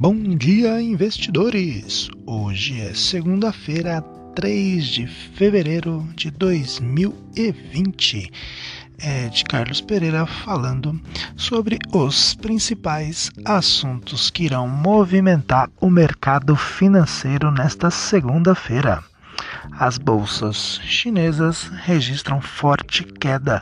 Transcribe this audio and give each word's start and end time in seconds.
Bom 0.00 0.14
dia, 0.36 0.80
investidores! 0.80 2.08
Hoje 2.24 2.80
é 2.80 2.94
segunda-feira, 2.94 4.00
3 4.32 4.86
de 4.86 5.08
fevereiro 5.08 6.08
de 6.14 6.30
2020. 6.30 8.30
É 9.00 9.28
de 9.28 9.42
Carlos 9.42 9.80
Pereira 9.80 10.24
falando 10.24 11.00
sobre 11.36 11.80
os 11.92 12.36
principais 12.36 13.28
assuntos 13.44 14.30
que 14.30 14.44
irão 14.44 14.68
movimentar 14.68 15.68
o 15.80 15.90
mercado 15.90 16.54
financeiro 16.54 17.50
nesta 17.50 17.90
segunda-feira. 17.90 19.02
As 19.72 19.98
bolsas 19.98 20.80
chinesas 20.84 21.72
registram 21.82 22.40
forte 22.40 23.02
queda 23.02 23.60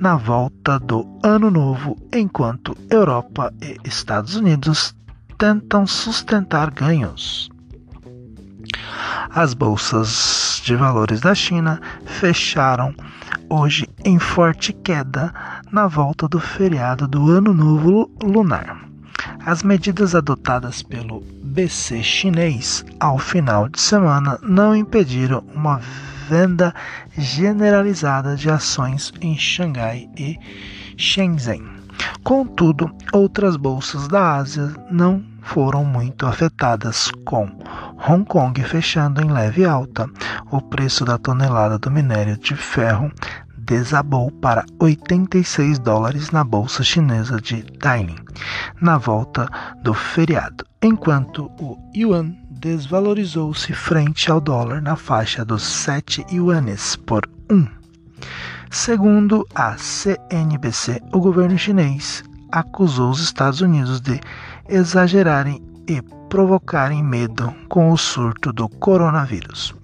na 0.00 0.16
volta 0.16 0.80
do 0.80 1.06
ano 1.22 1.48
novo, 1.48 1.96
enquanto 2.12 2.76
Europa 2.90 3.54
e 3.62 3.76
Estados 3.88 4.34
Unidos 4.34 4.92
tentam 5.38 5.86
sustentar 5.86 6.70
ganhos. 6.70 7.50
As 9.30 9.54
bolsas 9.54 10.62
de 10.64 10.74
valores 10.74 11.20
da 11.20 11.34
China 11.34 11.80
fecharam 12.04 12.94
hoje 13.48 13.88
em 14.04 14.18
forte 14.18 14.72
queda 14.72 15.32
na 15.70 15.86
volta 15.86 16.26
do 16.26 16.40
feriado 16.40 17.06
do 17.06 17.30
Ano 17.30 17.52
Novo 17.52 18.10
Lunar. 18.22 18.86
As 19.44 19.62
medidas 19.62 20.14
adotadas 20.14 20.82
pelo 20.82 21.20
BC 21.42 22.02
chinês 22.02 22.84
ao 22.98 23.18
final 23.18 23.68
de 23.68 23.80
semana 23.80 24.38
não 24.42 24.74
impediram 24.74 25.44
uma 25.54 25.80
venda 26.28 26.74
generalizada 27.16 28.36
de 28.36 28.50
ações 28.50 29.12
em 29.20 29.38
Xangai 29.38 30.08
e 30.16 30.36
Shenzhen. 30.96 31.75
Contudo, 32.22 32.90
outras 33.12 33.56
bolsas 33.56 34.08
da 34.08 34.36
Ásia 34.36 34.74
não 34.90 35.22
foram 35.42 35.84
muito 35.84 36.26
afetadas, 36.26 37.10
com 37.24 37.48
Hong 38.08 38.24
Kong 38.24 38.60
fechando 38.64 39.22
em 39.22 39.30
leve 39.30 39.64
alta. 39.64 40.08
O 40.50 40.60
preço 40.60 41.04
da 41.04 41.18
tonelada 41.18 41.78
do 41.78 41.90
minério 41.90 42.36
de 42.36 42.56
ferro 42.56 43.10
desabou 43.56 44.30
para 44.30 44.64
86 44.80 45.78
dólares 45.78 46.30
na 46.30 46.44
bolsa 46.44 46.84
chinesa 46.84 47.40
de 47.40 47.62
Dalian, 47.78 48.16
na 48.80 48.96
volta 48.96 49.48
do 49.82 49.92
feriado, 49.92 50.64
enquanto 50.80 51.50
o 51.60 51.76
yuan 51.94 52.32
desvalorizou-se 52.50 53.72
frente 53.72 54.30
ao 54.30 54.40
dólar 54.40 54.80
na 54.80 54.96
faixa 54.96 55.44
dos 55.44 55.62
7 55.62 56.26
yuanes 56.32 56.96
por 56.96 57.28
1. 57.50 57.66
Segundo 58.70 59.46
a 59.54 59.76
CNBC, 59.76 61.00
o 61.12 61.20
governo 61.20 61.56
chinês 61.56 62.24
acusou 62.50 63.10
os 63.10 63.20
Estados 63.20 63.60
Unidos 63.60 64.00
de 64.00 64.20
exagerarem 64.68 65.62
e 65.88 66.02
provocarem 66.28 67.02
medo 67.02 67.54
com 67.68 67.90
o 67.90 67.96
surto 67.96 68.52
do 68.52 68.68
coronavírus. 68.68 69.74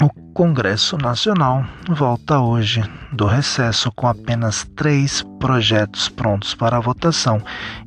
o 0.00 0.08
Congresso 0.32 0.96
Nacional 0.98 1.64
volta 1.88 2.40
hoje 2.40 2.82
do 3.12 3.26
recesso 3.26 3.92
com 3.92 4.08
apenas 4.08 4.64
três 4.74 5.22
projetos 5.38 6.08
prontos 6.08 6.54
para 6.54 6.80
votação, 6.80 7.40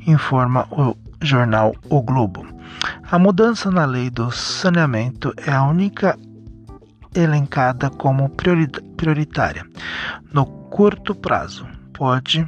informa 0.05 0.67
o 0.71 0.95
jornal 1.21 1.75
O 1.89 2.01
Globo. 2.01 2.45
A 3.11 3.19
mudança 3.19 3.69
na 3.71 3.85
lei 3.85 4.09
do 4.09 4.31
saneamento 4.31 5.33
é 5.45 5.51
a 5.51 5.63
única 5.63 6.17
elencada 7.13 7.89
como 7.89 8.29
prioritária. 8.29 9.65
No 10.31 10.45
curto 10.45 11.15
prazo, 11.15 11.65
pode 11.93 12.47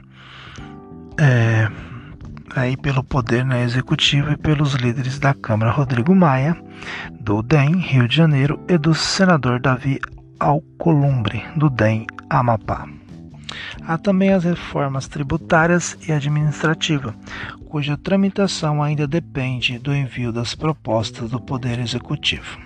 é, 1.18 1.70
aí 2.56 2.76
pelo 2.76 3.04
poder 3.04 3.46
né, 3.46 3.64
executivo 3.64 4.32
e 4.32 4.38
pelos 4.38 4.74
líderes 4.74 5.20
da 5.20 5.34
Câmara 5.34 5.72
Rodrigo 5.72 6.16
Maia, 6.16 6.56
do 7.20 7.42
DEM 7.42 7.78
Rio 7.78 8.08
de 8.08 8.16
Janeiro 8.16 8.60
e 8.68 8.78
do 8.78 8.94
senador 8.94 9.60
Davi 9.60 10.00
Alcolumbre, 10.40 11.44
do 11.56 11.70
DEM 11.70 12.08
Amapá. 12.30 12.88
Há 13.86 13.98
também 13.98 14.32
as 14.32 14.44
reformas 14.44 15.08
tributárias 15.08 15.98
e 16.08 16.12
administrativa, 16.12 17.16
cuja 17.68 17.98
tramitação 17.98 18.82
ainda 18.82 19.08
depende 19.08 19.80
do 19.80 19.94
envio 19.94 20.32
das 20.32 20.56
propostas 20.56 21.30
do 21.30 21.40
Poder 21.40 21.80
Executivo. 21.80 22.60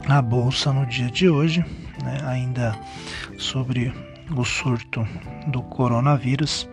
a 0.08 0.22
bolsa 0.22 0.72
no 0.72 0.86
dia 0.86 1.10
de 1.10 1.28
hoje, 1.28 1.64
né, 2.02 2.20
ainda 2.24 2.78
sobre 3.36 3.92
o 4.36 4.44
surto 4.44 5.06
do 5.48 5.62
coronavírus, 5.62 6.68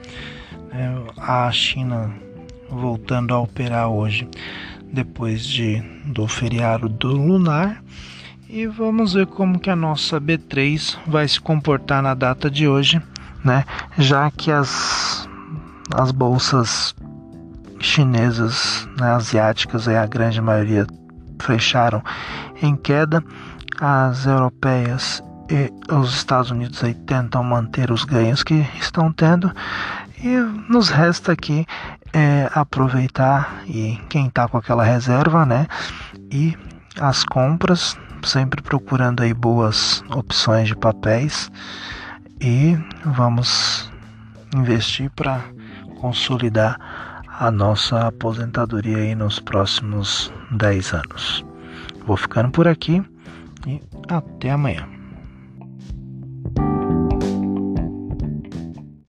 a 1.18 1.51
China 1.51 2.13
voltando 2.69 3.33
a 3.33 3.39
operar 3.39 3.88
hoje 3.89 4.27
depois 4.92 5.45
de 5.45 5.81
do 6.06 6.27
feriado 6.27 6.88
do 6.88 7.07
lunar 7.07 7.83
e 8.50 8.68
vamos 8.68 9.13
ver 9.13 9.25
como 9.27 9.60
que 9.60 9.69
a 9.69 9.75
nossa 9.75 10.19
B3 10.22 10.98
vai 11.07 11.27
se 11.27 11.39
comportar 11.39 12.01
na 12.01 12.13
data 12.13 12.50
de 12.50 12.68
hoje, 12.68 13.01
né? 13.44 13.66
Já 13.98 14.30
que 14.31 14.51
as 14.51 15.27
as 15.94 16.12
bolsas 16.12 16.95
chinesas, 17.80 18.88
né, 19.00 19.12
asiáticas, 19.12 19.88
aí 19.88 19.98
a 19.98 20.06
grande 20.06 20.42
maioria 20.42 20.88
fecharam 21.39 22.01
em 22.62 22.75
queda. 22.75 23.24
As 23.80 24.25
europeias 24.25 25.24
e 25.50 25.72
os 25.94 26.16
Estados 26.16 26.50
Unidos 26.50 26.83
aí 26.83 26.94
tentam 26.94 27.44
manter 27.44 27.92
os 27.92 28.04
ganhos 28.04 28.42
que 28.42 28.66
estão 28.80 29.12
tendo 29.12 29.51
e 30.25 30.38
nos 30.68 30.89
resta 30.89 31.33
aqui 31.33 31.68
é, 32.12 32.50
aproveitar 32.51 33.62
e 33.68 34.00
quem 34.10 34.25
está 34.25 34.48
com 34.48 34.57
aquela 34.57 34.83
reserva, 34.83 35.45
né? 35.45 35.68
E 36.31 36.57
as 37.00 37.24
compras, 37.24 37.95
sempre 38.24 38.63
procurando 38.63 39.22
aí 39.22 39.36
boas 39.36 40.04
opções 40.10 40.68
de 40.68 40.75
papéis 40.75 41.51
e 42.42 42.75
vamos 43.06 43.92
investir 44.56 45.12
para 45.12 45.42
consolidar 46.01 46.80
a 47.27 47.51
nossa 47.51 48.07
aposentadoria 48.07 48.98
aí 48.98 49.13
nos 49.13 49.39
próximos 49.39 50.33
10 50.51 50.94
anos. 50.94 51.45
Vou 52.07 52.18
ficando 52.18 52.50
por 52.50 52.68
aqui 52.68 53.04
e 53.68 53.80
até 54.10 54.50
amanhã. 54.50 54.94